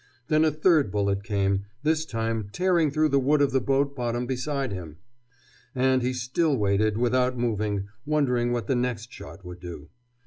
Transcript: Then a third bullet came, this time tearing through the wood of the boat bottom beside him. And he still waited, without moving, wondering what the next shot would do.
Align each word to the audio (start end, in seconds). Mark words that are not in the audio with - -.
Then 0.29 0.43
a 0.43 0.49
third 0.49 0.89
bullet 0.89 1.21
came, 1.23 1.65
this 1.83 2.05
time 2.07 2.49
tearing 2.51 2.89
through 2.89 3.09
the 3.09 3.19
wood 3.19 3.39
of 3.39 3.51
the 3.51 3.61
boat 3.61 3.95
bottom 3.95 4.25
beside 4.25 4.71
him. 4.71 4.97
And 5.75 6.01
he 6.01 6.11
still 6.11 6.57
waited, 6.57 6.97
without 6.97 7.37
moving, 7.37 7.87
wondering 8.03 8.51
what 8.51 8.65
the 8.65 8.73
next 8.75 9.11
shot 9.13 9.45
would 9.45 9.59
do. 9.59 9.89